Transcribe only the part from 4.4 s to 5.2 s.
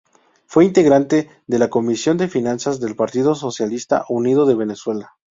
de Venezuela.